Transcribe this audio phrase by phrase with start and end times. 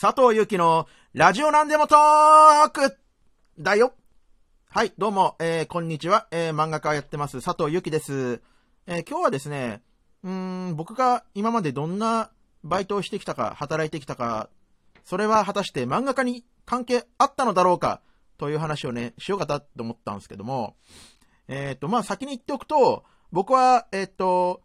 [0.00, 2.96] 佐藤ゆきのラジオなんでもトーク
[3.58, 3.92] だよ。
[4.70, 8.40] はい、どうも、えー、こんにちは、えー、漫画家やってます佐藤ゆきです。
[8.86, 9.82] えー、今日はですね、
[10.24, 12.30] うん、僕が今までどんな
[12.64, 14.48] バイトをしてきたか、働いてきたか、
[15.04, 18.00] それは果たして漫画家に関係あったのだろうか、
[18.38, 20.76] という話をね、しようかなと思ったんですけども、
[21.46, 24.62] えっ、と、まあ、先に言っておくと、僕は、えっ、と、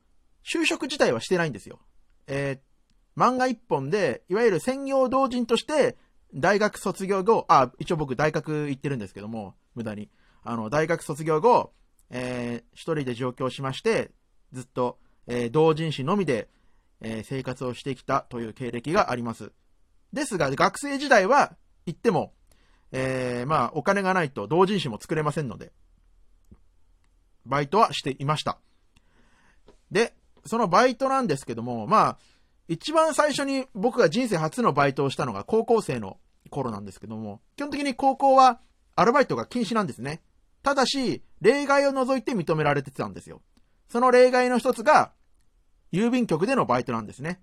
[0.50, 1.82] 就職自体はしてないんですよ。
[2.28, 2.75] えー、
[3.18, 5.98] 漫画一本で、いわゆる専業同人として、
[6.34, 10.10] 大学卒業後、あ、一応僕大学行ってるんですけども、無駄に。
[10.44, 11.72] あの、大学卒業後、
[12.10, 14.12] えー、一人で上京しまして、
[14.52, 16.50] ずっと、えー、同人誌のみで、
[17.02, 19.52] えー、生活をしてきたという経歴があります。
[20.12, 21.56] ですが、学生時代は、
[21.86, 22.34] 行っても、
[22.92, 25.72] えー、まあ、お金がないと同人誌も作れませんので、
[27.46, 28.60] バイトはしていました。
[29.92, 30.14] で、
[30.46, 32.18] そのバイトなんですけども、まあ、
[32.68, 36.18] 一番最初に僕が人生初のバイトをしたのが高校生の
[36.50, 38.60] 頃なんですけども、基本的に高校は
[38.96, 40.22] アルバイトが禁止なんですね。
[40.64, 43.42] ただし、例外を除いて認められてたんですよ。
[43.88, 45.12] その例外の一つが、
[45.92, 47.40] 郵便局でのバイトなんですね。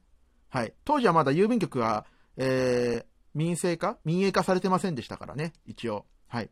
[0.49, 0.75] はい。
[0.85, 2.05] 当時はまだ郵便局は、
[2.37, 3.99] えー、民生化？
[4.05, 6.05] 民営化されてませんでしたからね、一応。
[6.27, 6.51] はい。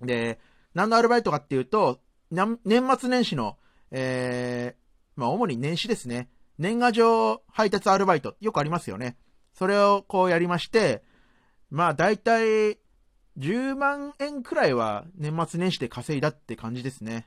[0.00, 0.40] で、
[0.74, 3.58] 何のアルバイトかっていうと、年末年始の、
[3.90, 6.30] えー、まあ、主に年始ですね。
[6.58, 9.16] 年賀状配達アルバイト、よくありますよね。
[9.54, 11.02] それをこうやりまして、
[11.70, 12.78] まあ、大体、
[13.38, 17.26] 10万円くらいは年末年始で稼いだって感じですね。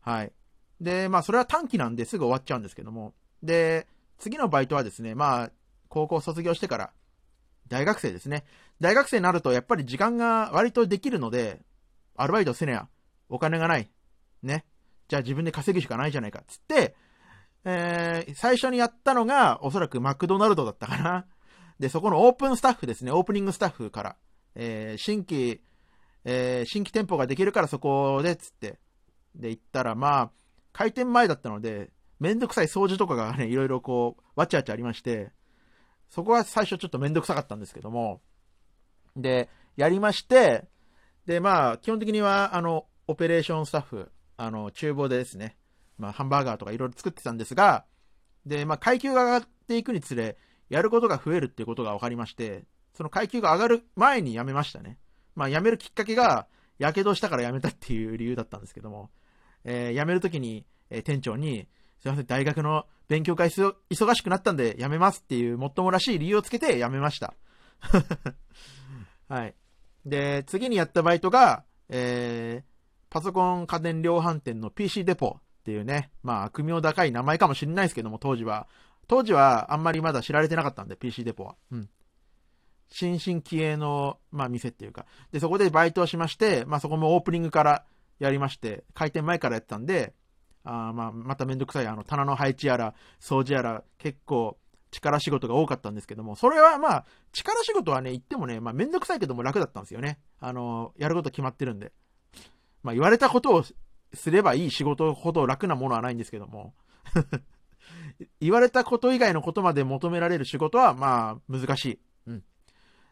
[0.00, 0.32] はい。
[0.80, 3.14] で、まあ、それは短期なんですぐ終わっちゃうんですけども。
[3.42, 3.86] で、
[4.18, 5.50] 次のバイトはですね、まあ、
[5.88, 6.92] 高校卒業してから、
[7.68, 8.44] 大学生ですね。
[8.80, 11.60] 大学生になると、やっぱり時間が割とできるので、
[12.16, 12.88] アルバイトせねや、
[13.28, 13.90] お金がない。
[14.42, 14.64] ね。
[15.08, 16.42] じゃあ自分で稼ぐしかないじゃないか。
[16.46, 16.94] つって、
[17.64, 21.26] えー、最初にやったのが、おそらくマクドナルドだったかな。
[21.78, 24.16] で、そこのオープンスタッフですね、オープニングスタッフから、
[24.54, 25.60] えー、新規、
[26.24, 28.78] えー、新規店舗ができるからそこで、つって。
[29.34, 30.30] で、行ったら、まあ、
[30.72, 31.90] 開店前だったので、
[32.20, 35.32] めんどくさい掃除とかがね、いろいろこう、わちゃわちゃありまして、
[36.08, 38.20] そこは最初ちょっとめんどくさかったんですけども、
[39.16, 40.68] で、やりまして、
[41.26, 45.56] で、まあ、基本的には、あの、オペレーションスタッフ、あの、厨房でですね、
[46.02, 47.86] まあ、ハンバーガーとかいろいろ作ってたんですが、
[48.44, 50.36] で、まあ、階級が上がっていくにつれ、
[50.68, 52.64] やることが増えるっていうことが分かりまして、
[52.94, 54.98] その階級が上がる前に辞めましたね。
[55.36, 56.48] まあ、辞めるきっかけが、
[56.78, 59.10] やけどしたから辞めたっていう理由だったんですけども、
[59.64, 61.68] えー、辞めるときに、えー、店長に、
[62.00, 67.34] すいません、大学の勉強会忙しくなったんで辞めますっていうもっともらしい理由をつけて辞めました。
[69.28, 69.54] はい。
[70.04, 72.72] で、次にやったバイトが、えー、
[73.12, 78.66] パソコン家電量販店の PC デポっていうね、まあ悪名高い名前かもしれないですけども、当時は。
[79.06, 81.54] 当時はあんまりまだ知られてなかったんで、PC デポは。
[81.70, 81.88] うん。
[82.90, 85.06] 新進気鋭の、まあ店っていうか。
[85.30, 87.84] で、そこでバイトをしまして、まあそこもオープニングから
[88.18, 90.14] やりまして、開店前からやってたんで、
[90.64, 94.58] あまあ、まためんどくさい、あの、棚の配置やら、掃除やら、結構、
[94.92, 100.18] 力仕事が多かったんですけども、それはまあ、力仕事はね、言ってもね、まあ、めんどくさいけども楽だったんですよね。
[100.38, 101.92] あの、やること決まってるんで。
[102.82, 103.64] まあ、言われたことを
[104.14, 106.74] すればいい仕事ほど楽なものはないんですけども
[108.40, 111.98] 言われたこと以外のことまで求められる仕事は、まあ、難しい。
[112.26, 112.44] うん。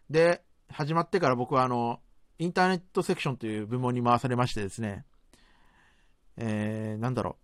[0.08, 2.00] で、始まってから僕はあの、
[2.38, 5.04] インターネットセクションという部門に回されましてですね、
[6.36, 7.36] えー、なんだろ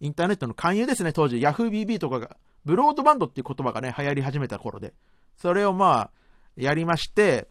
[0.00, 0.04] う。
[0.04, 1.36] インターネットの勧誘ですね、当時。
[1.36, 4.94] YahooBB とかが、ブロードバンドっていう言葉がね、流行り始めた頃で。
[5.36, 6.10] それをまあ、
[6.56, 7.48] やりまして、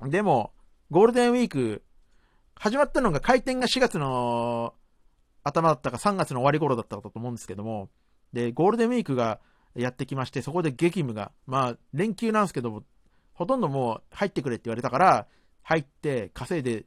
[0.00, 0.52] でも、
[0.90, 1.82] ゴールデンウィーク
[2.58, 4.74] 始まったのが開店が4月の
[5.44, 7.90] 頭だったか3月の終わり頃だったかと思うんですけども、
[8.32, 9.40] で、ゴールデンウィークが
[9.74, 12.82] やってきまして、そこで激務が、まあ、連休なんですけども、
[13.34, 15.26] ほとんどもう入ってくれって言われたから、
[15.62, 16.86] 入って稼いで、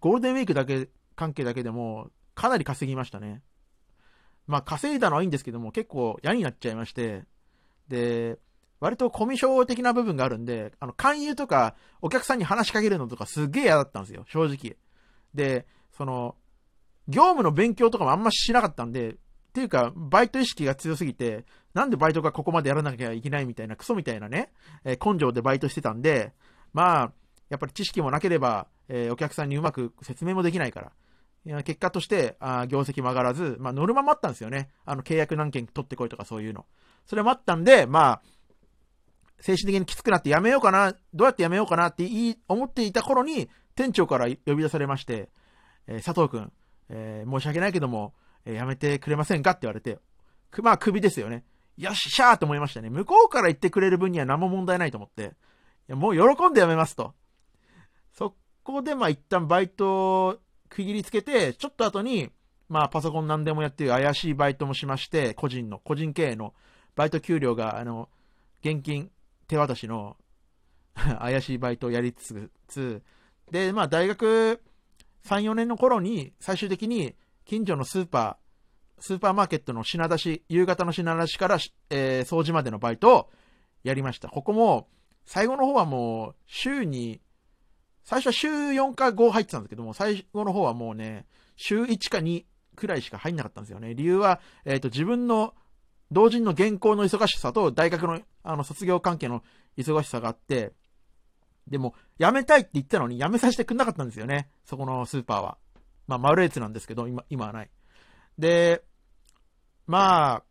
[0.00, 3.42] ゴールデンウィークだけ、関係だけでも、かなり稼ぎましたね。
[4.46, 7.24] まあ、稼いだのはいいんですけども、結構嫌になっちゃいまして、
[7.88, 8.38] で、
[8.80, 14.76] 割とコミュ障的な部分があるんで、あの、勧誘とか、お客さんに話しかけるのとかすげえ嫌だったんですよ、正直。
[15.34, 15.66] で、
[15.96, 16.36] その、
[17.08, 19.16] 業務の勉強とかもあんましなかったんで、っ
[19.54, 21.44] ていうか、バイト意識が強すぎて、
[21.74, 24.52] なんでバイトがここまでやらなきゃいけないみたいな、クソみたいなね、
[24.84, 26.32] えー、根性でバイトしてたんで、
[26.72, 27.12] まあ、
[27.50, 30.92] やっぱり知識もなければ、えー、お客さんにうまく説明もできないから。
[31.46, 34.70] いや結果として、あ業績も上がらず、まあ、ノルマもあったんですよね。
[34.86, 36.64] あの、契約何件取ってこいとかそういうの。
[37.06, 38.22] それもあったんで、まあ、
[39.40, 45.28] 精神的にきつくなってやめようかな、どうやってやめようかなって言い、思っていた頃に、店長から呼び出されまして、
[45.86, 46.52] えー、佐藤君、
[46.88, 49.98] えー、申し訳ないけども、えー、やめてくれませんかって言われて、
[50.50, 51.44] く、まあ、首ですよね。
[51.76, 52.90] よっしゃーと思いましたね。
[52.90, 55.26] 向こうから言ってくれる分には何も問題ないと思って、い
[55.88, 57.14] やもう喜んで辞めますと。
[58.12, 60.38] そこでまあ一旦バイトを
[60.68, 62.30] 区切りつけて、ちょっと後に、
[62.68, 66.54] まあパソコン何でもやってる怪しいバイトもしまして、個人の、個人経営の
[66.94, 68.08] バイト給料が、あの、
[68.60, 69.10] 現金
[69.48, 70.16] 手渡しの
[70.94, 73.02] 怪しいバイトをやりつつ、
[73.50, 74.60] で、まあ大学
[75.26, 77.14] 3、4年の頃に最終的に
[77.44, 81.58] 近所のスーパー、スーパーマーケットの品出し、夕方の品出しから、
[81.90, 83.30] えー、掃除までのバイトを
[83.82, 84.28] やりました。
[84.28, 84.88] ここも、
[85.26, 87.20] 最後の方はもう、週に、
[88.04, 91.26] 最初は週4か5入ってたんですけども、最後の方はもうね、
[91.56, 92.44] 週1か2
[92.76, 93.94] くらいしか入んなかったんですよね。
[93.94, 95.54] 理由は、えっ、ー、と、自分の
[96.10, 99.42] 同人の原稿の忙しさと大学のあの卒業関係の
[99.78, 100.72] 忙しさがあって、
[101.68, 104.48] でも、辞めたいって言ったのに辞めさせてくんなかったんですよね。
[104.64, 105.58] そこのスーパーは。
[106.06, 107.70] まあ、マルエツなんですけど、今、今はない。
[108.38, 108.82] で、
[109.86, 110.42] まあ、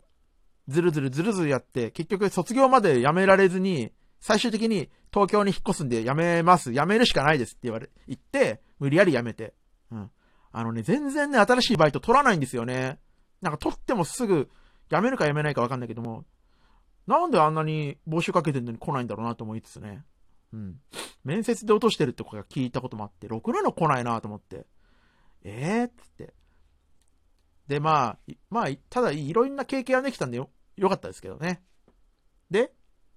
[0.67, 6.71] ずるずるずるずるやって、結局卒業まで辞められずに、最終的に東京に引っ越すんで辞めます。
[6.73, 9.53] 辞めるしかないですって言われ、言って、無理やり辞めて。
[9.91, 10.11] うん。
[10.51, 12.99] あのね、全然ね、新しいバイト取らないんですよね。
[13.41, 14.49] なんか取ってもすぐ、
[14.89, 16.25] 辞めるか辞めないか分かんないけども、
[17.07, 20.03] なんであんなに募集かけてるのに来ないんだろうなと思いつつね。
[20.53, 20.79] うん。
[21.23, 24.65] 面接で落としてるってことが聞いたこともあって、ろくなの来ないなと思って。
[25.43, 26.33] ええー、って。
[27.67, 31.63] で、まあ、まあ、ただいろんな経験ができたんでよ、よかったですけどね。
[32.51, 32.71] で、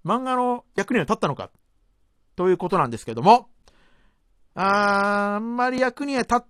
[0.05, 1.51] 漫画の役には立ったのか
[2.37, 3.51] ということなんですけども、
[4.55, 6.45] あー、あんまり役には立っ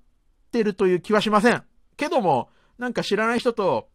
[0.52, 1.64] てるという気はしません。
[1.96, 3.88] けども、なんか知らない人と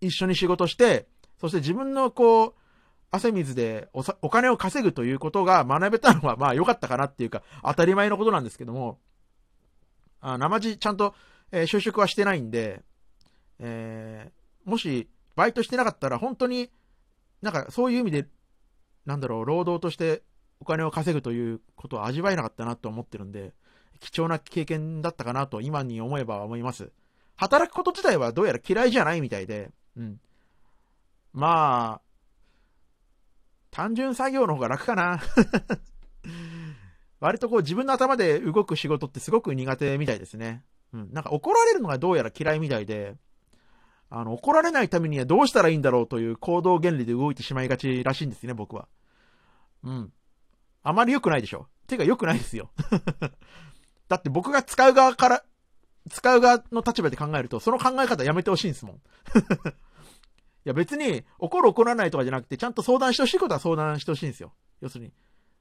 [0.00, 1.08] 一緒に仕事して、
[1.40, 2.54] そして自分のこう、
[3.10, 8.98] 汗水でおお金を稼ぐということが学べたのはまあ良かったかなっていうか、当たり前のことなんですけども、
[10.20, 11.14] あ生地ちゃんと、
[11.52, 12.82] えー、就職はしてないんで、
[13.58, 16.70] えー、もしバイトしてなかったら本当に
[17.42, 18.26] なんかそういう意味で、
[19.04, 20.22] なんだろう、労働として
[20.60, 23.52] お金を稼ぐということは味わえなかったなと思ってるんで、
[24.00, 26.90] 貴重な経験だったかなと今に思えば思います。
[27.36, 30.20] 働くこと自体はどうやら嫌いじゃないみたいで、うん。
[31.32, 32.05] まあ、
[33.76, 35.20] 単純作業の方が楽かな。
[37.20, 40.64] 割とこう自分の頭で動く仕事ってすごく苦手みたいですね。
[40.94, 41.12] うん。
[41.12, 43.18] なんか怒られるのがどうやら嫌いみたいで、
[44.08, 48.88] あの、怒られないためにはどうしたらいいんだろうという行動原理で動いてしまいがちらしいんですね、僕は。
[49.84, 50.10] うん。
[50.82, 51.68] あまり良くないでしょ。
[51.86, 52.70] てか良くないですよ。
[54.08, 55.44] だって僕が使う側から、
[56.10, 59.00] 使う側の立場で考えると、その考え方やめてほしいんですもん。
[60.68, 64.52] や別に怒る怒らないとかじゃなくて、ちゃんと相談してほしいことは相談してほしいんですよ。
[64.80, 65.12] 要するに。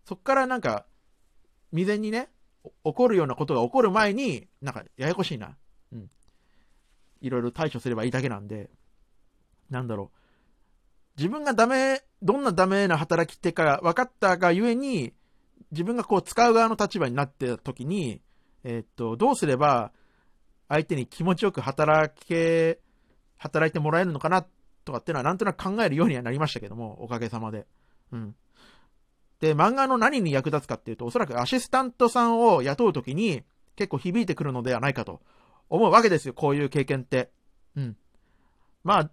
[0.04, 0.88] そっからなんか、
[1.70, 2.30] 未然にね、
[2.84, 5.58] 起こるようなことが起こる前に、なんか、ややこしいな。
[5.94, 6.10] うん。
[7.22, 8.72] いろいろ対処すればいいだけなんで、
[9.70, 10.18] なんだろう。
[11.18, 15.14] 自分がダメ、どんなダメな働き手か分かったがゆえに、
[15.72, 18.22] 自分がこう使う側の立場になってた時に、
[18.64, 19.92] えー、っと、どうすれば
[20.68, 22.80] 相手に気持ちよく働け、
[23.38, 24.48] 働いてもらえるのかなっ
[24.86, 27.66] とかっていうのはなんとなく考えるようにはなりましたけども、おかげさまで。
[28.12, 28.36] うん。
[29.42, 33.44] で、漫画の何に役立つかっていうと、おそらくアシスタントさんを雇うときに
[33.76, 35.22] 結構響いてくるのではないかと
[35.70, 37.32] 思うわけですよ、こういう経験って。
[37.76, 37.98] うん。
[38.84, 39.12] まあ、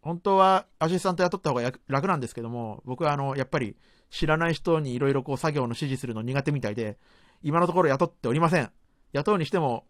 [0.00, 3.76] 本当はアシスタント雇った方が楽なんですけども、僕はあの、やっぱり
[4.10, 6.98] 知らない人にいろいろこう作業の指示するの苦手みたいで、
[7.42, 8.70] 今のところ雇っておりません。
[9.12, 9.84] 雇うにしても、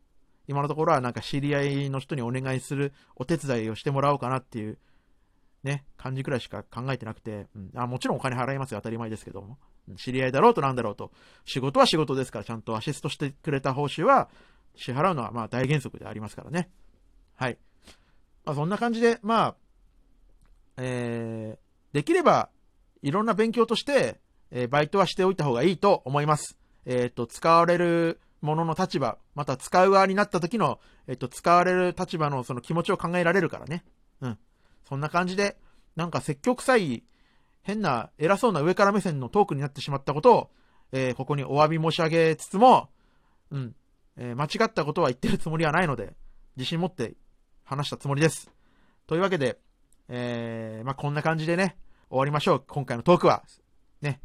[0.52, 4.78] 今のところはなんか知り合いの人にお願いするお手伝いをしてもらおうかなっていう、
[5.64, 9.58] ね、感じくらいしか考えてなくて、うん、あもちろんお金払いますよ、当たり前ですけども。
[9.96, 11.10] 知り合いだろうとなんだろうと。
[11.44, 14.28] 仕事は仕事ですから、ちゃんとアシストしてくれた報酬は
[14.76, 16.70] 支払うのはまあ大原則でありますからね。
[17.34, 17.58] はい。
[18.44, 19.56] まあそんな感じで、まあ、
[20.76, 22.50] えー、できれば、
[23.02, 26.58] いろんな勉強として、えー、バイトはしておいた方がいいと思います。
[26.84, 33.84] えっ、ー、と、使われるものの立場、また使う側になった時の、えっと、使われる立場のその気持ちを考えられるからね。
[34.20, 34.38] うん。
[34.86, 35.56] そんな感じで、
[35.96, 37.04] なんか積極臭い、
[37.62, 40.50] 変な、偉そうな上から目線のトークになってしまったことを、
[40.90, 42.90] えー、ここにお詫び申し上げつつも、
[43.50, 43.74] うん、
[44.16, 46.14] えー、間違ったことは言ってるつもりはないので、
[46.56, 47.14] 自信持って
[47.64, 48.50] 話したつもりです。
[49.06, 49.58] というわけで、
[50.08, 51.76] えー、まあ、こんな感じでね、
[52.10, 52.64] 終わりましょう。
[52.66, 53.44] 今回のトークは。
[54.00, 54.20] ね。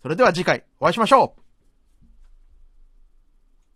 [0.00, 1.47] それでは次回お会いしましょう